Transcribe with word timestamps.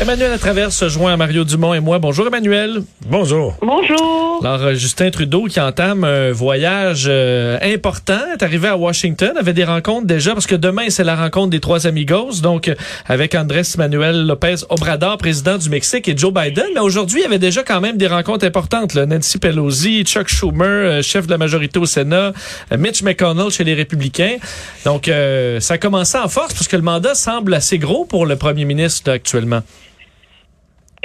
Emmanuel 0.00 0.30
Latraverse 0.30 0.76
se 0.76 0.88
joint 0.88 1.12
à 1.12 1.16
Mario 1.16 1.44
Dumont 1.44 1.72
et 1.72 1.78
moi. 1.78 2.00
Bonjour 2.00 2.26
Emmanuel. 2.26 2.82
Bonjour. 3.06 3.56
Bonjour. 3.62 4.40
Alors 4.42 4.62
euh, 4.62 4.74
Justin 4.74 5.10
Trudeau 5.10 5.44
qui 5.44 5.60
entame 5.60 6.02
un 6.02 6.32
voyage 6.32 7.04
euh, 7.08 7.56
important, 7.62 8.18
est 8.32 8.42
arrivé 8.42 8.66
à 8.66 8.76
Washington, 8.76 9.30
avait 9.38 9.52
des 9.52 9.62
rencontres 9.62 10.08
déjà 10.08 10.34
parce 10.34 10.48
que 10.48 10.56
demain 10.56 10.86
c'est 10.88 11.04
la 11.04 11.14
rencontre 11.14 11.50
des 11.50 11.60
trois 11.60 11.86
amigos, 11.86 12.40
donc 12.42 12.66
euh, 12.66 12.74
avec 13.06 13.36
Andrés 13.36 13.62
Manuel 13.78 14.26
Lopez 14.26 14.56
Obrador, 14.68 15.16
président 15.16 15.58
du 15.58 15.70
Mexique, 15.70 16.08
et 16.08 16.16
Joe 16.16 16.34
Biden. 16.34 16.66
Mais 16.74 16.80
aujourd'hui 16.80 17.20
il 17.20 17.22
y 17.22 17.26
avait 17.26 17.38
déjà 17.38 17.62
quand 17.62 17.80
même 17.80 17.96
des 17.96 18.08
rencontres 18.08 18.44
importantes. 18.44 18.94
Là. 18.94 19.06
Nancy 19.06 19.38
Pelosi, 19.38 20.02
Chuck 20.02 20.26
Schumer, 20.26 20.66
euh, 20.66 21.02
chef 21.02 21.26
de 21.26 21.30
la 21.30 21.38
majorité 21.38 21.78
au 21.78 21.86
Sénat, 21.86 22.32
euh, 22.72 22.78
Mitch 22.78 23.04
McConnell 23.04 23.50
chez 23.50 23.62
les 23.62 23.74
Républicains. 23.74 24.38
Donc 24.84 25.06
euh, 25.06 25.60
ça 25.60 25.74
a 25.74 25.78
commencé 25.78 26.18
en 26.18 26.28
force 26.28 26.52
parce 26.52 26.66
que 26.66 26.76
le 26.76 26.82
mandat 26.82 27.14
semble 27.14 27.54
assez 27.54 27.78
gros 27.78 28.04
pour 28.04 28.26
le 28.26 28.34
premier 28.34 28.64
ministre 28.64 29.12
actuellement. 29.12 29.62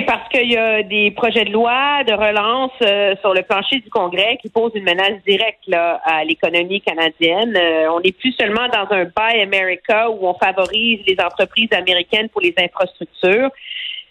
Parce 0.05 0.27
qu'il 0.29 0.51
y 0.51 0.57
a 0.57 0.83
des 0.83 1.11
projets 1.11 1.45
de 1.45 1.51
loi 1.51 2.03
de 2.03 2.13
relance 2.13 2.71
euh, 2.81 3.15
sur 3.21 3.33
le 3.33 3.41
plancher 3.43 3.79
du 3.79 3.89
Congrès 3.89 4.37
qui 4.41 4.49
posent 4.49 4.71
une 4.75 4.83
menace 4.83 5.21
directe 5.25 5.63
là, 5.67 6.01
à 6.03 6.23
l'économie 6.23 6.81
canadienne. 6.81 7.55
Euh, 7.55 7.91
on 7.91 7.99
n'est 7.99 8.11
plus 8.11 8.31
seulement 8.33 8.67
dans 8.67 8.87
un 8.91 9.05
Buy 9.05 9.41
America 9.41 10.09
où 10.09 10.27
on 10.27 10.33
favorise 10.33 10.99
les 11.07 11.17
entreprises 11.23 11.71
américaines 11.71 12.29
pour 12.29 12.41
les 12.41 12.53
infrastructures, 12.57 13.49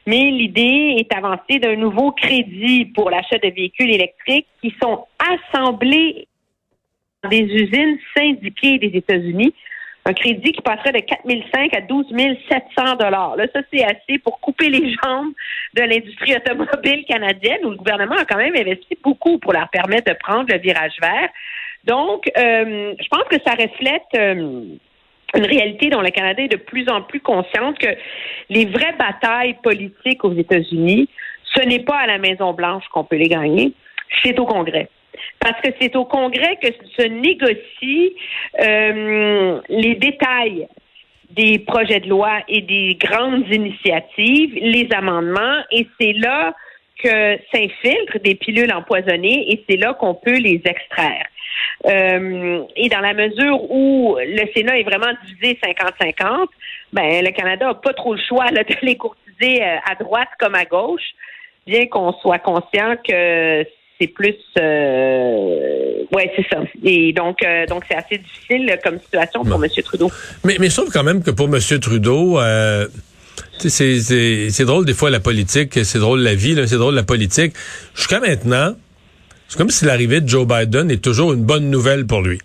mais 0.07 0.31
l'idée 0.31 0.97
est 0.99 1.15
avancée 1.15 1.59
d'un 1.59 1.77
nouveau 1.77 2.13
crédit 2.13 2.87
pour 2.87 3.11
l'achat 3.11 3.39
de 3.39 3.49
véhicules 3.49 3.91
électriques 3.91 4.47
qui 4.63 4.75
sont 4.83 5.07
assemblés 5.19 6.27
dans 7.23 7.31
des 7.31 7.43
usines 7.43 7.99
syndiquées 8.17 8.79
des 8.79 8.97
États-Unis 8.97 9.55
un 10.09 10.15
crédit 10.15 10.53
qui 10.53 10.63
passerait 10.63 10.93
de 10.93 11.01
4 11.01 11.21
500 11.27 11.69
à 11.77 11.81
12 11.83 12.07
700 12.49 12.97
dollars. 12.97 13.37
Là, 13.37 13.45
ça 13.55 13.61
c'est 13.71 13.85
assez 13.85 14.19
pour 14.19 14.41
couper 14.41 14.71
les 14.71 14.95
jambes 14.95 15.33
de 15.75 15.83
l'industrie 15.83 16.35
automobile 16.35 17.05
canadienne 17.07 17.59
où 17.65 17.71
le 17.71 17.77
gouvernement 17.77 18.17
a 18.17 18.25
quand 18.25 18.39
même 18.39 18.57
investi 18.57 18.97
beaucoup 19.03 19.39
pour 19.39 19.53
leur 19.53 19.69
permettre 19.69 20.11
de 20.11 20.17
prendre 20.19 20.47
le 20.51 20.59
virage 20.59 20.97
vert. 21.01 21.29
Donc, 21.85 22.31
euh, 22.37 22.95
je 22.99 23.09
pense 23.09 23.25
que 23.25 23.37
ça 23.47 23.53
reflète 23.53 24.03
euh, 24.17 24.63
une 25.35 25.47
réalité 25.47 25.91
dont 25.91 26.01
le 26.01 26.11
Canada 26.11 26.43
est 26.43 26.49
de 26.49 26.57
plus 26.57 26.89
en 26.89 27.03
plus 27.03 27.21
consciente 27.21 27.79
que 27.79 27.95
les 28.49 28.65
vraies 28.65 28.95
batailles 28.99 29.57
politiques 29.63 30.25
aux 30.25 30.33
États-Unis, 30.33 31.09
ce 31.55 31.61
n'est 31.67 31.81
pas 31.81 31.99
à 31.99 32.07
la 32.07 32.19
Maison 32.19 32.55
Blanche 32.55 32.85
qu'on 32.93 33.05
peut 33.05 33.17
les 33.17 33.29
gagner, 33.29 33.75
c'est 34.23 34.39
au 34.39 34.47
Congrès 34.47 34.89
parce 35.41 35.61
que 35.61 35.69
c'est 35.81 35.95
au 35.97 36.05
Congrès 36.05 36.57
que 36.63 36.69
se 36.97 37.07
négocient 37.07 38.11
euh, 38.61 39.61
les 39.69 39.95
détails 39.95 40.69
des 41.31 41.59
projets 41.59 42.01
de 42.01 42.09
loi 42.09 42.41
et 42.49 42.63
des 42.63 42.97
grandes 43.01 43.47
initiatives, 43.53 44.55
les 44.55 44.89
amendements, 44.93 45.63
et 45.71 45.87
c'est 46.01 46.15
là 46.15 46.55
que 47.03 47.39
s'infiltrent 47.53 48.19
des 48.25 48.35
pilules 48.35 48.73
empoisonnées 48.73 49.53
et 49.53 49.65
c'est 49.69 49.77
là 49.77 49.95
qu'on 49.95 50.15
peut 50.15 50.39
les 50.39 50.61
extraire. 50.65 51.27
Euh, 51.87 52.65
et 52.75 52.89
dans 52.89 53.01
la 53.01 53.15
mesure 53.15 53.71
où 53.71 54.17
le 54.21 54.53
Sénat 54.55 54.79
est 54.79 54.83
vraiment 54.83 55.13
divisé 55.27 55.59
50-50, 55.63 56.49
ben 56.93 57.25
le 57.25 57.31
Canada 57.31 57.67
n'a 57.67 57.75
pas 57.75 57.93
trop 57.93 58.15
le 58.15 58.21
choix 58.29 58.47
là, 58.51 58.65
de 58.69 58.75
les 58.83 58.97
courtiser 58.97 59.63
euh, 59.63 59.77
à 59.89 59.95
droite 59.95 60.29
comme 60.41 60.57
à 60.57 60.65
gauche, 60.65 61.15
bien 61.67 61.87
qu'on 61.87 62.13
soit 62.15 62.41
conscient 62.41 62.97
que 63.07 63.65
c'est 64.01 64.07
plus 64.07 64.35
euh, 64.59 66.05
ouais 66.13 66.31
c'est 66.37 66.47
ça 66.51 66.63
et 66.85 67.13
donc 67.13 67.43
euh, 67.43 67.67
donc 67.67 67.85
c'est 67.89 67.97
assez 67.97 68.19
difficile 68.19 68.79
comme 68.85 68.99
situation 69.01 69.45
pour 69.45 69.59
Bon. 69.59 69.65
M. 69.65 69.71
Trudeau 69.85 70.11
Mais, 70.45 70.57
mais 70.61 70.69
je 70.71 70.77
trouve 70.77 70.91
quand 70.93 71.03
même 71.05 71.23
que 71.23 71.31
pour 71.31 71.47
M. 71.47 71.59
Trudeau, 71.81 72.39
euh, 72.39 72.87
c'est- 73.59 74.65
drôle 74.65 74.85
des 74.85 74.95
fois 74.95 75.11
la 75.11 75.21
politique, 75.21 75.79
c'est 75.85 75.99
drôle 75.99 76.21
la 76.21 76.35
vie, 76.35 76.55
c'est 76.67 76.77
drôle 76.77 76.95
la 76.95 77.03
politique. 77.03 77.55
Jusqu'à 77.95 78.21
maintenant, 78.21 78.75
c'est 79.49 79.57
comme 79.59 79.71
si 79.71 79.85
l'arrivée 79.85 80.21
de 80.21 80.29
Joe 80.29 80.47
Biden 80.47 80.91
est 80.91 81.03
toujours 81.03 81.33
une 81.33 81.43
bonne 81.45 81.71
nouvelle 81.71 82.07
pour 82.07 82.23
lui. 82.23 82.39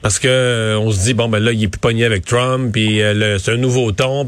Parce 0.00 0.18
que 0.18 0.76
on 0.80 0.90
se 0.90 1.04
dit 1.04 1.14
bon 1.14 1.28
ben 1.28 1.38
là 1.38 1.52
il 1.52 1.62
est 1.62 1.68
plus 1.68 1.78
pogné 1.78 2.04
avec 2.04 2.24
Trump 2.24 2.72
puis 2.72 3.00
c'est 3.38 3.52
un 3.52 3.56
nouveau 3.56 3.92
ton 3.92 4.26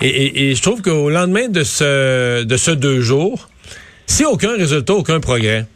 et, 0.00 0.50
et 0.50 0.54
je 0.56 0.62
trouve 0.62 0.82
qu'au 0.82 1.08
lendemain 1.08 1.48
de 1.48 1.62
ce 1.62 2.42
de 2.42 2.56
ce 2.56 2.72
deux 2.72 3.00
jours 3.00 3.48
si 4.08 4.24
aucun 4.24 4.56
résultat 4.56 4.94
aucun 4.94 5.20
progrès 5.20 5.66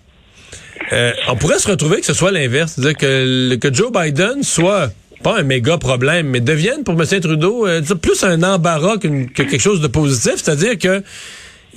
euh, 0.93 1.13
on 1.29 1.37
pourrait 1.37 1.61
se 1.61 1.69
retrouver 1.71 2.01
que 2.01 2.07
ce 2.07 2.13
soit 2.15 2.33
l'inverse. 2.33 2.73
C'est-à-dire 2.75 2.97
que, 2.99 3.55
que 3.55 3.73
Joe 3.73 3.93
Biden 3.93 4.43
soit 4.43 4.91
pas 5.23 5.39
un 5.39 5.43
méga 5.45 5.79
problème 5.79 6.27
mais 6.27 6.41
devienne 6.41 6.83
pour 6.83 7.01
M. 7.01 7.07
Trudeau 7.21 7.67
euh, 7.67 7.81
plus 8.03 8.25
un 8.25 8.43
embarras 8.43 8.99
qu'une- 8.99 9.31
que 9.31 9.43
quelque 9.45 9.61
chose 9.61 9.81
de 9.81 9.87
positif. 9.87 10.35
C'est-à-dire 10.43 10.77
que 10.79 11.03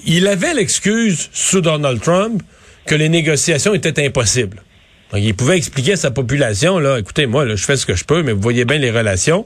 il 0.06 0.28
avait 0.28 0.54
l'excuse 0.56 1.30
sous 1.32 1.62
Donald 1.62 2.02
Trump 2.02 2.42
que 2.88 2.96
les 2.96 3.08
négociations 3.10 3.74
étaient 3.74 4.04
impossibles 4.06 4.58
donc, 5.14 5.22
il 5.24 5.34
pouvait 5.36 5.56
expliquer 5.58 5.94
à 5.94 5.98
sa 5.98 6.12
population, 6.12 6.80
là, 6.80 6.98
écoutez, 7.00 7.26
moi, 7.28 7.46
là, 7.46 7.56
je 7.56 7.64
fais 7.64 7.78
ce 7.78 7.86
que 7.86 7.96
je 7.96 8.04
peux, 8.04 8.24
mais 8.24 8.32
vous 8.34 8.42
voyez 8.42 8.66
bien 8.66 8.80
les 8.80 8.92
relations. 8.92 9.46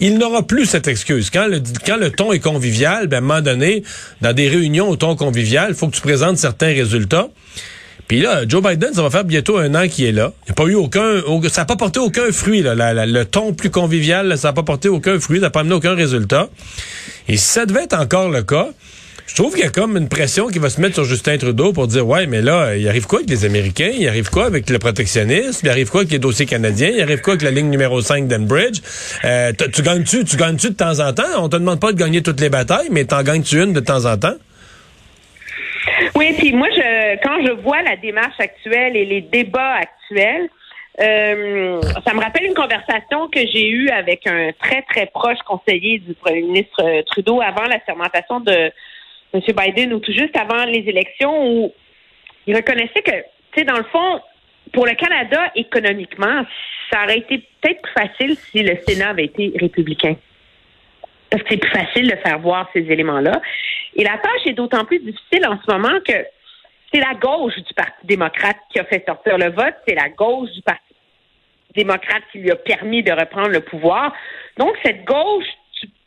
Il 0.00 0.18
n'aura 0.18 0.44
plus 0.46 0.64
cette 0.66 0.88
excuse. 0.88 1.30
Quand 1.30 1.46
le, 1.46 1.62
quand 1.86 1.98
le 1.98 2.10
ton 2.10 2.32
est 2.32 2.40
convivial, 2.40 3.06
ben, 3.06 3.16
à 3.16 3.18
un 3.18 3.20
moment 3.20 3.40
donné, 3.42 3.82
dans 4.22 4.32
des 4.32 4.48
réunions 4.48 4.88
au 4.88 4.96
ton 4.96 5.14
convivial, 5.14 5.66
il 5.70 5.74
faut 5.74 5.88
que 5.88 5.94
tu 5.94 6.00
présentes 6.00 6.38
certains 6.38 6.72
résultats. 6.72 7.28
Puis 8.08 8.20
là, 8.20 8.42
Joe 8.46 8.62
Biden, 8.62 8.92
ça 8.92 9.02
va 9.02 9.10
faire 9.10 9.24
bientôt 9.24 9.56
un 9.58 9.74
an 9.74 9.88
qu'il 9.88 10.04
est 10.06 10.12
là. 10.12 10.32
Il 10.46 10.50
n'a 10.50 10.54
pas 10.54 10.64
eu 10.64 10.74
aucun, 10.74 11.20
au- 11.26 11.42
ça 11.48 11.62
n'a 11.62 11.64
pas 11.66 11.76
porté 11.76 12.00
aucun 12.00 12.30
fruit, 12.32 12.62
là. 12.62 12.74
Le 13.06 13.24
ton 13.24 13.52
plus 13.54 13.70
convivial, 13.70 14.26
là, 14.28 14.36
ça 14.36 14.48
n'a 14.48 14.52
pas 14.52 14.62
porté 14.62 14.88
aucun 14.88 15.18
fruit, 15.20 15.38
ça 15.38 15.44
n'a 15.46 15.50
pas 15.50 15.60
amené 15.60 15.74
aucun 15.74 15.94
résultat. 15.94 16.48
Et 17.28 17.36
si 17.36 17.44
ça 17.46 17.64
devait 17.66 17.84
être 17.84 17.98
encore 17.98 18.28
le 18.30 18.42
cas, 18.42 18.68
je 19.26 19.34
trouve 19.34 19.54
qu'il 19.54 19.64
y 19.64 19.66
a 19.66 19.70
comme 19.70 19.96
une 19.96 20.08
pression 20.08 20.48
qui 20.48 20.58
va 20.58 20.68
se 20.68 20.80
mettre 20.80 20.94
sur 20.94 21.04
Justin 21.04 21.38
Trudeau 21.38 21.72
pour 21.72 21.86
dire 21.86 22.06
ouais 22.06 22.26
mais 22.26 22.42
là 22.42 22.76
il 22.76 22.88
arrive 22.88 23.06
quoi 23.06 23.20
avec 23.20 23.30
les 23.30 23.44
Américains? 23.44 23.92
Il 23.98 24.06
arrive 24.08 24.30
quoi 24.30 24.46
avec 24.46 24.68
le 24.70 24.78
protectionnisme? 24.78 25.66
Il 25.66 25.70
arrive 25.70 25.90
quoi 25.90 26.00
avec 26.00 26.12
les 26.12 26.18
dossiers 26.18 26.46
canadiens? 26.46 26.90
Il 26.90 27.02
arrive 27.02 27.20
quoi 27.20 27.32
avec 27.34 27.42
la 27.42 27.50
ligne 27.50 27.70
numéro 27.70 28.00
5 28.00 28.26
d'Enbridge? 28.26 28.80
Euh, 29.24 29.52
tu 29.72 29.82
gagnes-tu 29.82 30.24
tu 30.24 30.36
gagnes-tu 30.36 30.70
de 30.70 30.76
temps 30.76 31.00
en 31.00 31.12
temps? 31.12 31.22
On 31.38 31.48
te 31.48 31.56
demande 31.56 31.80
pas 31.80 31.92
de 31.92 31.98
gagner 31.98 32.22
toutes 32.22 32.40
les 32.40 32.50
batailles 32.50 32.88
mais 32.90 33.04
t'en 33.04 33.22
gagnes-tu 33.22 33.62
une 33.62 33.72
de 33.72 33.80
temps 33.80 34.04
en 34.04 34.16
temps? 34.16 34.36
Oui, 36.14 36.32
puis 36.38 36.52
moi, 36.52 36.68
je, 36.70 37.16
quand 37.22 37.44
je 37.44 37.52
vois 37.62 37.82
la 37.82 37.96
démarche 37.96 38.38
actuelle 38.38 38.96
et 38.96 39.04
les 39.04 39.20
débats 39.20 39.74
actuels, 39.74 40.48
euh, 41.00 41.80
ça 42.06 42.14
me 42.14 42.20
rappelle 42.20 42.44
une 42.44 42.54
conversation 42.54 43.28
que 43.28 43.40
j'ai 43.40 43.68
eue 43.68 43.88
avec 43.90 44.26
un 44.26 44.50
très, 44.60 44.82
très 44.82 45.06
proche 45.06 45.38
conseiller 45.44 45.98
du 45.98 46.14
premier 46.14 46.42
ministre 46.42 46.82
euh, 46.82 47.02
Trudeau 47.02 47.40
avant 47.40 47.64
la 47.64 47.84
sermentation 47.84 48.40
de 48.40 48.70
M. 49.34 49.40
Biden 49.40 49.92
ou 49.92 50.00
tout 50.00 50.12
juste 50.12 50.36
avant 50.36 50.64
les 50.64 50.84
élections 50.86 51.46
où 51.46 51.74
il 52.46 52.56
reconnaissait 52.56 53.02
que, 53.02 53.16
tu 53.52 53.58
sais, 53.58 53.64
dans 53.64 53.76
le 53.76 53.84
fond, 53.84 54.20
pour 54.72 54.86
le 54.86 54.94
Canada, 54.94 55.50
économiquement, 55.54 56.44
ça 56.92 57.04
aurait 57.04 57.18
été 57.18 57.38
peut-être 57.60 57.82
plus 57.82 57.92
facile 57.92 58.36
si 58.36 58.62
le 58.62 58.78
Sénat 58.86 59.10
avait 59.10 59.24
été 59.24 59.52
républicain 59.60 60.16
parce 61.34 61.42
que 61.42 61.48
c'est 61.50 61.60
plus 61.60 61.70
facile 61.70 62.08
de 62.08 62.16
faire 62.16 62.38
voir 62.38 62.68
ces 62.72 62.80
éléments-là. 62.80 63.40
Et 63.96 64.04
la 64.04 64.18
tâche 64.18 64.46
est 64.46 64.52
d'autant 64.52 64.84
plus 64.84 65.00
difficile 65.00 65.44
en 65.48 65.58
ce 65.60 65.72
moment 65.72 65.98
que 66.06 66.12
c'est 66.92 67.00
la 67.00 67.14
gauche 67.14 67.56
du 67.56 67.74
Parti 67.74 68.06
démocrate 68.06 68.56
qui 68.70 68.78
a 68.78 68.84
fait 68.84 69.04
sortir 69.04 69.36
le 69.36 69.50
vote, 69.50 69.74
c'est 69.86 69.96
la 69.96 70.10
gauche 70.10 70.50
du 70.52 70.62
Parti 70.62 70.94
démocrate 71.74 72.22
qui 72.30 72.38
lui 72.38 72.52
a 72.52 72.56
permis 72.56 73.02
de 73.02 73.10
reprendre 73.10 73.48
le 73.48 73.60
pouvoir. 73.60 74.14
Donc, 74.58 74.76
cette 74.84 75.04
gauche, 75.04 75.46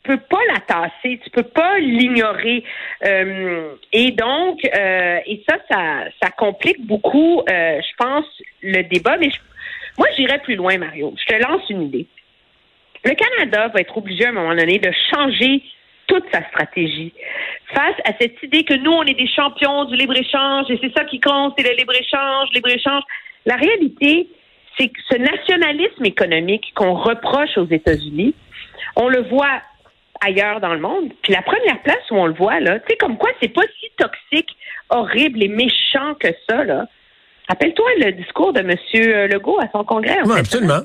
peux 0.08 0.16
pas 0.16 0.40
la 0.54 0.60
tasser, 0.60 1.20
tu 1.22 1.30
peux 1.30 1.42
pas 1.42 1.78
l'ignorer. 1.78 2.64
Euh, 3.04 3.74
et 3.92 4.10
donc, 4.12 4.58
euh, 4.64 5.20
et 5.26 5.44
ça, 5.48 5.58
ça, 6.20 6.30
complique 6.30 6.84
beaucoup, 6.86 7.40
euh, 7.40 7.80
je 7.80 7.96
pense, 7.98 8.24
le 8.62 8.82
débat. 8.84 9.18
Mais 9.18 9.28
moi, 9.98 10.08
j'irais 10.16 10.38
plus 10.38 10.56
loin, 10.56 10.78
Mario. 10.78 11.14
Je 11.18 11.34
te 11.34 11.42
lance 11.42 11.62
une 11.68 11.82
idée. 11.82 12.06
Le 13.04 13.14
Canada 13.14 13.68
va 13.68 13.80
être 13.80 13.96
obligé 13.96 14.24
à 14.24 14.30
un 14.30 14.32
moment 14.32 14.54
donné 14.54 14.78
de 14.78 14.90
changer 15.12 15.62
toute 16.06 16.24
sa 16.32 16.42
stratégie 16.48 17.12
face 17.74 17.96
à 18.04 18.12
cette 18.18 18.42
idée 18.42 18.64
que 18.64 18.74
nous, 18.74 18.90
on 18.90 19.04
est 19.04 19.14
des 19.14 19.28
champions 19.28 19.84
du 19.84 19.94
libre-échange 19.96 20.70
et 20.70 20.78
c'est 20.82 20.92
ça 20.96 21.04
qui 21.04 21.20
compte, 21.20 21.52
c'est 21.56 21.68
le 21.68 21.76
libre-échange, 21.76 22.48
libre-échange. 22.54 23.02
La 23.44 23.56
réalité, 23.56 24.28
c'est 24.78 24.88
que 24.88 25.00
ce 25.10 25.18
nationalisme 25.18 26.04
économique 26.04 26.72
qu'on 26.74 26.94
reproche 26.94 27.58
aux 27.58 27.66
États-Unis, 27.66 28.34
on 28.96 29.08
le 29.08 29.22
voit 29.28 29.60
ailleurs 30.24 30.60
dans 30.60 30.74
le 30.74 30.80
monde. 30.80 31.10
Puis 31.22 31.32
la 31.32 31.42
première 31.42 31.80
place 31.82 32.10
où 32.10 32.16
on 32.16 32.26
le 32.26 32.34
voit, 32.34 32.60
là, 32.60 32.78
tu 32.80 32.86
sais, 32.88 32.96
comme 32.96 33.16
quoi 33.16 33.30
c'est 33.40 33.52
pas 33.52 33.62
si 33.80 33.90
toxique, 33.96 34.56
horrible 34.90 35.42
et 35.42 35.48
méchant 35.48 36.14
que 36.18 36.28
ça, 36.48 36.64
là. 36.64 36.86
Rappelle-toi 37.48 37.86
le 37.98 38.12
discours 38.12 38.52
de 38.52 38.60
M. 38.60 38.76
Legault 39.30 39.58
à 39.58 39.68
son 39.72 39.82
congrès. 39.82 40.18
Oui, 40.24 40.38
absolument. 40.38 40.80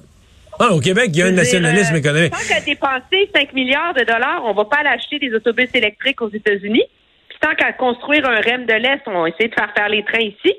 Ah, 0.59 0.69
au 0.71 0.79
Québec, 0.79 1.09
il 1.09 1.17
y 1.17 1.21
a 1.21 1.25
un 1.25 1.31
nationalisme 1.31 1.95
euh, 1.95 1.97
économique. 1.97 2.31
Tant 2.31 2.47
qu'à 2.47 2.61
dépenser 2.61 3.29
5 3.35 3.53
milliards 3.53 3.93
de 3.93 4.03
dollars, 4.03 4.43
on 4.45 4.53
va 4.53 4.65
pas 4.65 4.77
aller 4.77 4.89
acheter 4.89 5.19
des 5.19 5.33
autobus 5.33 5.69
électriques 5.73 6.21
aux 6.21 6.29
États-Unis. 6.29 6.83
Puis 7.27 7.37
tant 7.41 7.55
qu'à 7.55 7.73
construire 7.73 8.29
un 8.29 8.39
REM 8.39 8.65
de 8.65 8.73
l'Est, 8.73 9.01
on 9.07 9.23
va 9.23 9.29
essayer 9.29 9.49
de 9.49 9.55
faire 9.55 9.73
faire 9.75 9.89
les 9.89 10.03
trains 10.03 10.19
ici. 10.19 10.53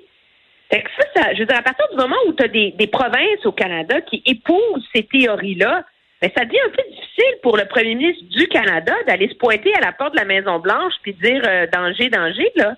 Fait 0.71 0.83
que 0.83 0.89
ça, 0.99 1.07
ça 1.15 1.35
je 1.35 1.41
veux 1.41 1.47
dire, 1.47 1.59
à 1.59 1.63
partir 1.63 1.87
du 1.91 1.97
moment 1.97 2.17
où 2.27 2.33
tu 2.33 2.43
as 2.43 2.49
des, 2.49 2.73
des 2.73 2.87
provinces 2.87 3.45
au 3.45 3.53
Canada 3.53 4.01
qui 4.01 4.23
épousent 4.27 4.87
ces 4.95 5.05
théories-là, 5.05 5.85
ben, 6.25 6.31
ça 6.39 6.45
devient 6.47 6.61
un 6.67 6.71
peu 6.71 6.83
difficile 6.89 7.35
pour 7.43 7.59
le 7.59 7.67
premier 7.67 7.95
ministre 7.95 8.25
du 8.31 8.47
Canada 8.49 8.95
d'aller 9.07 9.29
se 9.29 9.35
pointer 9.35 9.75
à 9.75 9.81
la 9.81 9.93
porte 9.93 10.13
de 10.15 10.19
la 10.19 10.25
Maison-Blanche 10.25 10.95
puis 11.03 11.13
dire 11.13 11.43
euh, 11.47 11.67
danger, 11.71 12.09
danger, 12.09 12.51
là. 12.57 12.75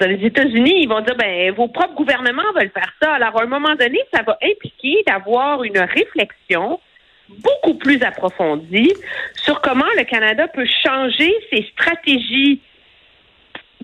Les 0.00 0.24
États-Unis, 0.26 0.82
ils 0.82 0.88
vont 0.88 1.00
dire, 1.00 1.16
ben, 1.16 1.52
vos 1.52 1.68
propres 1.68 1.94
gouvernements 1.94 2.52
veulent 2.54 2.70
faire 2.70 2.92
ça. 3.02 3.12
Alors, 3.12 3.38
à 3.38 3.42
un 3.42 3.46
moment 3.46 3.74
donné, 3.74 4.00
ça 4.12 4.22
va 4.22 4.38
impliquer 4.42 5.02
d'avoir 5.06 5.62
une 5.62 5.78
réflexion 5.78 6.80
beaucoup 7.28 7.74
plus 7.74 8.02
approfondie 8.02 8.92
sur 9.34 9.60
comment 9.60 9.84
le 9.96 10.04
Canada 10.04 10.48
peut 10.48 10.66
changer 10.84 11.32
ses 11.52 11.64
stratégies 11.72 12.60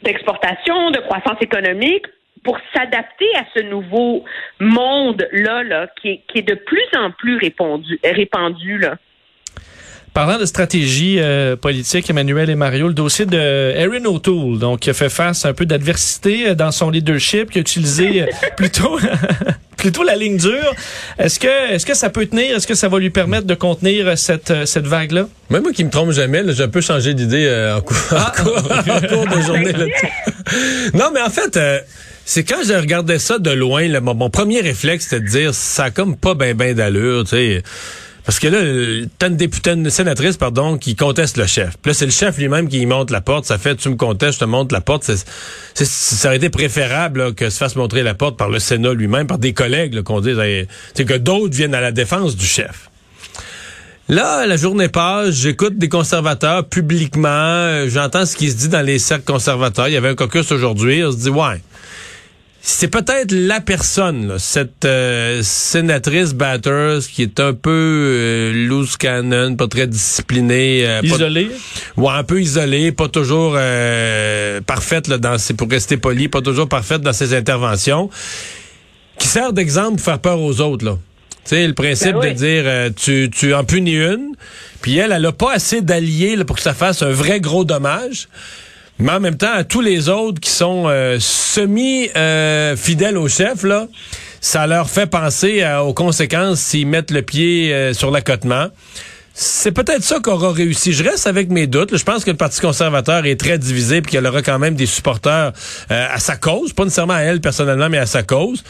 d'exportation, 0.03 0.91
de 0.91 0.99
croissance 1.01 1.41
économique 1.43 2.07
pour 2.43 2.59
s'adapter 2.75 3.27
à 3.37 3.45
ce 3.55 3.63
nouveau 3.63 4.25
monde-là 4.61 5.63
là, 5.65 5.87
qui, 6.01 6.09
est, 6.09 6.23
qui 6.29 6.39
est 6.39 6.49
de 6.49 6.55
plus 6.55 6.87
en 6.97 7.11
plus 7.11 7.37
répandu, 7.37 7.99
répandu 8.05 8.79
là. 8.79 8.97
Parlant 10.13 10.39
de 10.39 10.45
stratégie 10.45 11.21
euh, 11.21 11.55
politique, 11.55 12.11
Emmanuel 12.11 12.51
et 12.51 12.57
Mario, 12.57 12.89
le 12.89 12.95
dossier 12.95 13.27
de 13.27 13.39
Erin 13.39 14.05
O'Toole, 14.07 14.59
donc 14.59 14.81
qui 14.81 14.91
a 14.91 14.93
fait 14.93 15.09
face 15.09 15.45
à 15.45 15.51
un 15.51 15.53
peu 15.53 15.67
d'adversité 15.67 16.49
euh, 16.49 16.55
dans 16.57 16.73
son 16.73 16.91
leadership, 16.91 17.51
qui 17.51 17.59
a 17.59 17.61
utilisé 17.61 18.23
euh, 18.23 18.27
plutôt 18.57 18.99
plutôt 19.77 20.03
la 20.03 20.17
ligne 20.17 20.37
dure. 20.37 20.75
Est-ce 21.17 21.39
que 21.39 21.73
est-ce 21.73 21.87
que 21.87 21.95
ça 21.95 22.11
peut 22.11 22.27
tenir? 22.27 22.57
Est-ce 22.57 22.67
que 22.67 22.75
ça 22.75 22.89
va 22.89 22.99
lui 22.99 23.11
permettre 23.11 23.47
de 23.47 23.55
contenir 23.55 24.19
cette 24.19 24.67
cette 24.67 24.87
vague 24.87 25.13
là 25.13 25.29
Même 25.49 25.63
moi 25.63 25.73
qui 25.73 25.85
me 25.85 25.91
trompe 25.91 26.11
jamais, 26.11 26.43
j'ai 26.49 26.65
un 26.65 26.69
peu 26.69 26.81
changé 26.81 27.15
d'idée 27.15 27.49
en, 27.73 27.81
cours, 27.81 27.97
ah. 28.11 28.33
en, 28.37 29.07
cours, 29.07 29.27
de 29.29 29.41
journée 29.43 29.73
là 29.73 29.87
Non, 30.95 31.13
mais 31.15 31.21
en 31.21 31.31
fait. 31.31 31.57
C'est 32.31 32.45
quand 32.45 32.63
je 32.65 32.75
regardais 32.75 33.19
ça 33.19 33.41
de 33.41 33.51
loin, 33.51 33.89
là, 33.89 34.01
mon, 34.01 34.31
premier 34.31 34.61
réflexe, 34.61 35.09
c'était 35.09 35.21
de 35.21 35.27
dire 35.27 35.53
ça 35.53 35.87
a 35.87 35.91
comme 35.91 36.17
pas 36.17 36.35
ben 36.35 36.57
ben 36.57 36.77
d'allure, 36.77 37.25
tu 37.25 37.31
sais. 37.31 37.63
Parce 38.25 38.39
que 38.39 38.47
là, 38.47 39.09
t'as 39.19 39.31
une 39.31 39.37
députée, 39.37 39.73
une 39.73 39.91
sénatrice, 39.91 40.37
pardon, 40.37 40.79
qui 40.79 40.95
conteste 40.95 41.39
le 41.39 41.49
chef. 41.49 41.71
Puis 41.83 41.91
là, 41.91 41.95
c'est 41.95 42.05
le 42.05 42.13
chef 42.13 42.39
lui-même 42.39 42.69
qui 42.69 42.87
monte 42.87 43.11
la 43.11 43.21
porte. 43.21 43.47
Ça 43.47 43.59
fait, 43.59 43.75
tu 43.75 43.89
me 43.89 43.97
contestes, 43.97 44.35
je 44.35 44.39
te 44.39 44.45
montre 44.45 44.73
la 44.73 44.81
porte. 44.81 45.03
C'est, 45.03 45.85
ça 45.85 46.29
aurait 46.29 46.37
été 46.37 46.51
préférable 46.51 47.35
que 47.35 47.51
se 47.51 47.59
fasse 47.59 47.75
montrer 47.75 48.05
la 48.05 48.15
porte 48.15 48.37
par 48.37 48.49
le 48.49 48.61
Sénat 48.61 48.93
lui-même, 48.93 49.27
par 49.27 49.39
des 49.39 49.53
collègues, 49.53 50.01
qu'on 50.03 50.21
dise, 50.21 50.39
c'est 50.95 51.05
que 51.05 51.15
d'autres 51.15 51.57
viennent 51.57 51.75
à 51.75 51.81
la 51.81 51.91
défense 51.91 52.37
du 52.37 52.47
chef. 52.47 52.91
Là, 54.09 54.47
la 54.47 54.57
journée 54.57 54.89
passe, 54.89 55.31
j'écoute 55.31 55.79
des 55.79 55.89
conservateurs 55.89 56.69
publiquement, 56.69 57.29
euh, 57.29 57.89
j'entends 57.89 58.25
ce 58.25 58.37
qui 58.37 58.51
se 58.51 58.57
dit 58.57 58.69
dans 58.69 58.83
les 58.83 59.01
cercles 59.01 59.25
conservateurs. 59.25 59.89
Il 59.89 59.95
y 59.95 59.97
avait 59.97 60.11
un 60.11 60.15
caucus 60.15 60.53
aujourd'hui, 60.53 61.03
on 61.05 61.11
se 61.11 61.17
dit, 61.17 61.31
ouais, 61.31 61.61
c'est 62.63 62.89
peut-être 62.89 63.33
la 63.33 63.61
personne, 63.61 64.37
cette 64.39 64.85
euh, 64.85 65.41
sénatrice 65.43 66.35
Batters 66.35 67.01
qui 67.11 67.23
est 67.23 67.41
un 67.41 67.55
peu 67.55 67.71
euh, 67.71 68.53
loose 68.69 68.99
cannon, 68.99 69.57
pas 69.57 69.67
très 69.67 69.87
disciplinée. 69.87 70.87
Euh, 70.87 71.01
isolée? 71.03 71.51
ouais, 71.97 72.13
un 72.13 72.23
peu 72.23 72.41
isolée, 72.41 72.93
pas 72.93 73.09
toujours 73.09 73.53
parfaite 74.67 75.09
là, 75.09 75.17
dans 75.17 75.39
ses, 75.39 75.55
pour 75.55 75.71
rester 75.71 75.97
poli, 75.97 76.29
pas 76.29 76.43
toujours 76.43 76.69
parfaite 76.69 77.01
dans 77.01 77.15
ses 77.15 77.35
interventions, 77.35 78.11
qui 79.19 79.27
sert 79.27 79.55
d'exemple 79.55 79.97
pour 79.97 80.05
faire 80.05 80.19
peur 80.19 80.41
aux 80.41 80.61
autres. 80.61 80.85
Là. 80.85 80.99
Tu 81.45 81.57
sais, 81.57 81.67
le 81.67 81.75
principe 81.75 82.17
ben 82.21 82.35
de 82.35 82.39
dire 82.39 82.95
tu, 82.95 83.31
tu 83.35 83.55
en 83.55 83.65
punis 83.65 83.97
une, 83.97 84.35
puis 84.83 84.99
elle, 84.99 85.13
elle 85.13 85.25
a 85.25 85.33
pas 85.33 85.55
assez 85.55 85.81
d'alliés 85.81 86.37
pour 86.45 86.57
que 86.57 86.63
ça 86.63 86.75
fasse 86.75 87.03
un 87.03 87.11
vrai 87.11 87.41
gros 87.41 87.65
dommage. 87.65 88.29
Mais 89.01 89.13
en 89.13 89.21
même 89.21 89.37
temps, 89.37 89.53
à 89.53 89.65
tous 89.65 89.81
les 89.81 90.11
autres 90.11 90.41
qui 90.41 90.51
sont 90.51 90.85
euh, 90.87 91.17
semi-fidèles 91.19 93.17
au 93.17 93.29
chef, 93.29 93.63
là, 93.63 93.89
ça 94.43 94.67
leur 94.67 94.91
fait 94.91 95.07
penser 95.07 95.65
aux 95.83 95.95
conséquences 95.95 96.61
s'ils 96.61 96.87
mettent 96.87 97.11
le 97.11 97.23
pied 97.23 97.73
euh, 97.73 97.95
sur 97.95 98.11
l'accotement. 98.11 98.69
C'est 99.33 99.73
peut-être 99.73 100.03
ça 100.03 100.21
qu'aura 100.21 100.53
réussi. 100.53 100.93
Je 100.93 101.03
reste 101.03 101.27
avec 101.27 101.49
mes 101.51 101.67
doutes. 101.67 101.97
Je 101.97 102.05
pense 102.05 102.25
que 102.25 102.31
le 102.31 102.37
Parti 102.37 102.61
conservateur 102.61 103.25
est 103.25 103.41
très 103.41 103.59
divisé 103.59 104.03
puis 104.03 104.13
qu'elle 104.13 104.27
aura 104.27 104.43
quand 104.43 104.59
même 104.59 104.75
des 104.75 104.85
supporters 104.85 105.53
euh, 105.91 106.07
à 106.11 106.19
sa 106.19 106.37
cause. 106.37 106.75
Pas 106.75 106.85
nécessairement 106.85 107.15
à 107.15 107.21
elle 107.21 107.41
personnellement, 107.41 107.89
mais 107.89 107.97
à 107.97 108.07
sa 108.07 108.23
cause. 108.23 108.63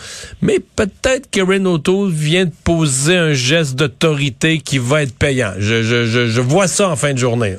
Mais 0.42 0.58
peut-être 0.76 1.28
que 1.28 1.40
Renault 1.40 2.06
vient 2.06 2.44
de 2.44 2.52
poser 2.62 3.16
un 3.16 3.32
geste 3.32 3.74
d'autorité 3.74 4.60
qui 4.60 4.78
va 4.78 5.02
être 5.02 5.14
payant. 5.14 5.54
Je, 5.58 5.82
je, 5.82 6.06
je, 6.06 6.28
je 6.28 6.40
vois 6.40 6.68
ça 6.68 6.88
en 6.88 6.94
fin 6.94 7.14
de 7.14 7.18
journée. 7.18 7.56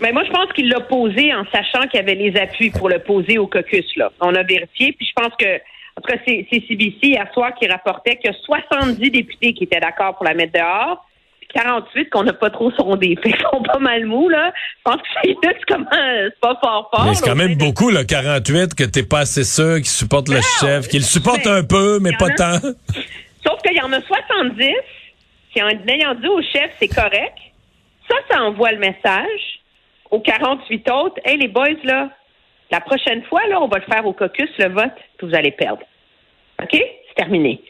Mais 0.00 0.12
moi, 0.12 0.22
je 0.24 0.30
pense 0.30 0.52
qu'il 0.52 0.68
l'a 0.68 0.80
posé 0.80 1.34
en 1.34 1.44
sachant 1.52 1.86
qu'il 1.88 1.98
y 1.98 2.02
avait 2.02 2.14
les 2.14 2.36
appuis 2.38 2.70
pour 2.70 2.88
le 2.88 3.00
poser 3.00 3.38
au 3.38 3.46
caucus. 3.46 3.96
Là. 3.96 4.12
On 4.20 4.34
a 4.34 4.42
vérifié, 4.42 4.92
puis 4.92 5.06
je 5.06 5.12
pense 5.14 5.34
que, 5.38 5.56
en 5.56 6.00
tout 6.00 6.12
cas, 6.12 6.18
c'est 6.26 6.46
CBC 6.50 6.98
hier 7.02 7.26
soir 7.34 7.52
qui 7.54 7.66
rapportait 7.66 8.16
qu'il 8.16 8.30
y 8.30 8.34
a 8.34 8.36
70 8.44 9.10
députés 9.10 9.52
qui 9.54 9.64
étaient 9.64 9.80
d'accord 9.80 10.16
pour 10.16 10.24
la 10.24 10.34
mettre 10.34 10.52
dehors, 10.52 11.04
puis 11.40 11.48
48 11.52 12.10
qu'on 12.10 12.22
n'a 12.22 12.32
pas 12.32 12.50
trop 12.50 12.70
sondé. 12.72 13.16
Fait 13.22 13.32
qu'ils 13.32 13.42
sont 13.50 13.62
pas 13.62 13.80
mal 13.80 14.06
mous, 14.06 14.28
là. 14.28 14.52
Je 14.78 14.92
pense 14.92 15.02
que 15.02 15.08
c'est 15.24 15.64
comment 15.66 15.86
c'est 15.90 16.40
pas 16.40 16.58
fort 16.62 16.90
fort. 16.94 17.06
Mais 17.06 17.14
c'est 17.14 17.28
quand 17.28 17.34
même 17.34 17.56
beaucoup, 17.56 17.90
là, 17.90 18.04
48, 18.04 18.74
que 18.74 18.84
t'es 18.84 19.02
pas 19.02 19.20
assez 19.20 19.44
sûr 19.44 19.78
qui 19.78 19.90
supporte 19.90 20.28
le 20.28 20.40
chef, 20.60 20.86
qu'il 20.86 21.00
le 21.00 21.06
supporte 21.06 21.46
un 21.46 21.64
peu, 21.64 21.98
mais 22.00 22.12
pas 22.16 22.30
tant. 22.30 22.60
Sauf 23.44 23.60
qu'il 23.66 23.76
y 23.76 23.80
en 23.80 23.92
a 23.92 24.00
70 24.00 24.64
qui, 25.52 25.62
en 25.62 25.68
ayant 25.68 26.14
dit 26.14 26.28
au 26.28 26.40
chef, 26.42 26.70
c'est 26.78 26.88
correct. 26.88 27.38
Ça, 28.08 28.14
ça 28.30 28.42
envoie 28.42 28.72
le 28.72 28.78
message 28.78 29.57
aux 30.10 30.20
48 30.20 30.90
autres, 30.90 31.20
hey 31.24 31.38
les 31.38 31.48
boys, 31.48 31.68
là, 31.84 32.10
la 32.70 32.80
prochaine 32.80 33.22
fois, 33.24 33.46
là, 33.48 33.60
on 33.60 33.68
va 33.68 33.78
le 33.78 33.84
faire 33.92 34.06
au 34.06 34.12
caucus, 34.12 34.50
le 34.58 34.68
vote, 34.68 34.92
puis 35.16 35.28
vous 35.28 35.34
allez 35.34 35.52
perdre. 35.52 35.82
OK? 36.62 36.72
C'est 36.72 37.14
terminé. 37.14 37.60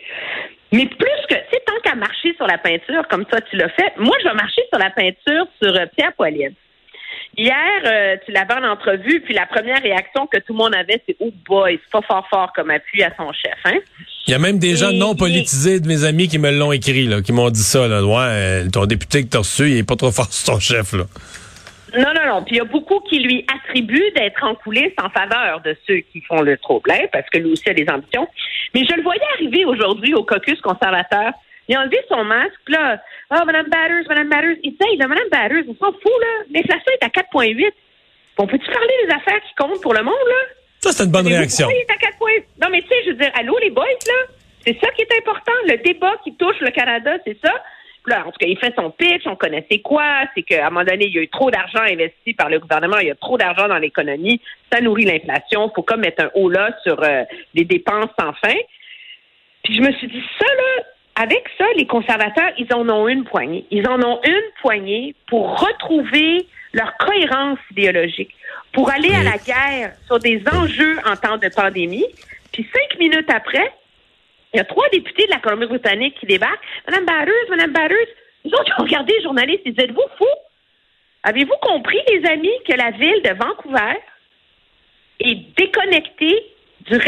Mais 0.73 0.87
plus 0.87 1.27
que, 1.29 1.35
tu 1.35 1.51
sais, 1.53 1.63
tant 1.67 1.81
qu'à 1.83 1.95
marcher 1.95 2.35
sur 2.35 2.47
la 2.47 2.59
peinture, 2.59 3.07
comme 3.09 3.25
toi 3.25 3.41
tu 3.41 3.57
l'as 3.57 3.71
fait, 3.71 3.93
moi, 3.99 4.17
je 4.23 4.29
vais 4.29 4.35
marcher 4.35 4.63
sur 4.71 4.79
la 4.79 4.91
peinture 4.91 5.47
sur 5.63 5.75
euh, 5.75 5.87
Pierre 5.97 6.13
Poilievre. 6.15 6.55
Hier, 7.37 7.55
euh, 7.85 8.17
tu 8.27 8.33
l'avais 8.33 8.55
en 8.55 8.65
entrevue, 8.65 9.21
puis 9.21 9.33
la 9.33 9.47
première 9.47 9.81
réaction 9.81 10.27
que 10.27 10.39
tout 10.39 10.53
le 10.53 10.59
monde 10.59 10.75
avait, 10.75 11.01
c'est 11.07 11.17
Oh 11.21 11.31
boy, 11.47 11.79
c'est 11.83 11.91
pas 11.91 12.03
fort 12.03 12.27
fort 12.29 12.53
comme 12.55 12.71
appui 12.71 13.03
à 13.03 13.13
son 13.17 13.33
chef, 13.33 13.59
hein? 13.65 13.79
Il 14.27 14.33
y 14.33 14.35
a 14.35 14.39
même 14.39 14.59
des 14.59 14.77
gens 14.77 14.93
non 14.93 15.15
politisés 15.15 15.81
de 15.81 15.87
mes 15.87 16.05
amis 16.05 16.29
qui 16.29 16.39
me 16.39 16.51
l'ont 16.51 16.73
écrit, 16.73 17.07
là, 17.07 17.23
qui 17.23 17.33
m'ont 17.33 17.49
dit 17.49 17.63
ça, 17.63 17.87
là. 17.87 18.05
Ouais, 18.05 18.15
euh, 18.19 18.69
ton 18.71 18.87
député 18.87 19.23
que 19.25 19.29
t'as 19.29 19.39
reçu, 19.39 19.71
il 19.71 19.79
est 19.79 19.89
pas 19.89 19.97
trop 19.97 20.11
fort 20.11 20.31
sur 20.33 20.53
ton 20.53 20.61
chef, 20.61 20.93
là. 20.93 21.05
Non, 21.97 22.13
non, 22.15 22.27
non. 22.27 22.43
Puis 22.43 22.57
il 22.57 22.59
y 22.59 22.61
a 22.61 22.65
beaucoup 22.65 23.01
qui 23.01 23.21
lui 23.21 23.45
attribuent 23.53 24.11
d'être 24.15 24.45
en 24.45 24.55
coulisses 24.55 24.93
en 25.03 25.09
faveur 25.11 25.61
de 25.61 25.77
ceux 25.87 26.01
qui 26.13 26.21
font 26.23 26.43
le 26.43 26.57
trouble, 26.59 26.91
hein, 26.91 27.07
parce 27.13 27.29
que 27.31 27.39
lui 27.39 27.53
aussi 27.53 27.69
a 27.69 27.75
des 27.75 27.87
ambitions. 27.89 28.29
Mais 28.75 28.85
je 28.85 28.95
le 28.95 29.03
voyais 29.03 29.21
arriver 29.35 29.65
aujourd'hui 29.65 30.15
au 30.15 30.25
caucus 30.25 30.61
conservateur. 30.61 31.33
Il 31.69 31.77
a 31.77 31.83
enlevé 31.83 31.99
son 32.09 32.25
masque, 32.25 32.69
là. 32.69 33.01
Ah, 33.31 33.41
oh, 33.43 33.47
Mme 33.47 33.69
Batters, 33.69 34.09
Mme 34.09 34.29
Batters. 34.29 34.57
Il 34.63 34.73
dit, 34.73 34.97
là, 34.97 35.07
Mme 35.07 35.29
Batters, 35.31 35.65
on 35.69 35.75
s'en 35.75 35.93
fout, 35.93 36.13
là. 36.21 36.45
L'inflation 36.55 36.93
est 37.01 37.05
à 37.05 37.09
4,8. 37.09 37.73
On 38.39 38.47
peut-tu 38.47 38.71
parler 38.71 38.95
des 39.07 39.15
affaires 39.15 39.41
qui 39.43 39.55
comptent 39.57 39.83
pour 39.83 39.93
le 39.93 40.03
monde, 40.03 40.15
là? 40.29 40.55
Ça, 40.81 40.93
c'est 40.93 41.05
une 41.05 41.11
bonne 41.11 41.27
réaction. 41.27 41.69
est 41.69 41.91
à 41.91 41.97
4 41.97 42.17
Non, 42.63 42.69
mais 42.71 42.83
tu 42.83 42.89
sais, 42.89 42.95
je 43.05 43.11
veux 43.11 43.17
dire, 43.17 43.33
allô, 43.35 43.59
les 43.61 43.71
boys, 43.71 43.85
là? 43.85 44.35
C'est 44.65 44.79
ça 44.81 44.91
qui 44.93 45.03
est 45.03 45.19
important. 45.19 45.53
Le 45.67 45.77
débat 45.83 46.15
qui 46.25 46.35
touche 46.37 46.61
le 46.61 46.71
Canada, 46.71 47.17
c'est 47.27 47.39
ça 47.45 47.53
en 48.07 48.31
tout 48.31 48.39
cas, 48.39 48.47
il 48.47 48.59
fait 48.59 48.75
son 48.77 48.91
pitch, 48.91 49.27
on 49.27 49.37
connaissait 49.37 49.81
quoi, 49.81 50.25
c'est 50.35 50.43
qu'à 50.43 50.67
un 50.67 50.71
moment 50.71 50.85
donné, 50.85 51.07
il 51.07 51.15
y 51.15 51.19
a 51.19 51.23
eu 51.23 51.29
trop 51.29 51.51
d'argent 51.51 51.83
investi 51.83 52.35
par 52.35 52.49
le 52.49 52.59
gouvernement, 52.59 52.99
il 52.99 53.09
y 53.09 53.11
a 53.11 53.15
trop 53.15 53.37
d'argent 53.37 53.69
dans 53.69 53.79
l'économie, 53.79 54.41
ça 54.73 54.81
nourrit 54.81 55.05
l'inflation, 55.05 55.69
il 55.69 55.73
faut 55.75 55.83
comme 55.83 56.01
mettre 56.01 56.25
un 56.25 56.31
haut 56.35 56.49
là 56.49 56.71
sur 56.83 57.03
euh, 57.03 57.25
les 57.55 57.65
dépenses 57.65 58.11
sans 58.19 58.33
fin. 58.35 58.57
Puis 59.65 59.75
je 59.75 59.83
me 59.83 59.93
suis 59.93 60.09
dit, 60.09 60.23
ça, 60.39 60.47
là, 60.47 60.85
avec 61.17 61.45
ça, 61.59 61.65
les 61.77 61.87
conservateurs, 61.87 62.53
ils 62.59 62.73
en 62.73 62.89
ont 62.89 63.09
une 63.09 63.25
poignée. 63.25 63.67
Ils 63.71 63.87
en 63.89 64.01
ont 64.03 64.21
une 64.25 64.63
poignée 64.63 65.15
pour 65.27 65.61
retrouver 65.61 66.47
leur 66.73 66.97
cohérence 66.99 67.59
idéologique, 67.73 68.35
pour 68.73 68.91
aller 68.91 69.13
à 69.13 69.25
la 69.25 69.39
guerre 69.39 69.95
sur 70.07 70.19
des 70.19 70.43
enjeux 70.53 70.99
en 71.05 71.17
temps 71.17 71.39
de 71.39 71.49
pandémie. 71.49 72.07
Puis 72.53 72.67
cinq 72.73 72.99
minutes 72.99 73.31
après, 73.31 73.73
il 74.53 74.57
y 74.57 74.61
a 74.61 74.65
trois 74.65 74.89
députés 74.91 75.27
de 75.27 75.31
la 75.31 75.41
Colombie-Britannique 75.41 76.19
qui 76.19 76.27
débarquent. 76.27 76.65
Madame 76.87 77.05
Barreuse, 77.05 77.49
Madame 77.51 77.73
Barreuse, 77.73 78.09
autres, 78.47 78.73
ont 78.79 78.85
regardé 78.85 79.15
les 79.17 79.23
journalistes 79.23 79.63
et 79.67 79.75
êtes-vous 79.79 80.09
fous? 80.17 80.25
Avez-vous 81.25 81.57
compris, 81.61 81.99
les 82.11 82.25
amis, 82.27 82.53
que 82.67 82.75
la 82.75 82.91
ville 82.93 83.23
de 83.23 83.35
Vancouver 83.35 83.99
est 85.21 85.35
déconnectée 85.57 86.43